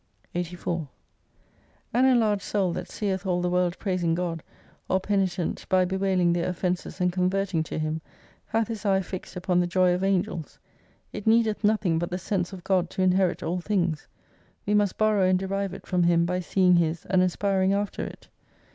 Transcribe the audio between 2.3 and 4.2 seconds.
soul that seeth all the world praising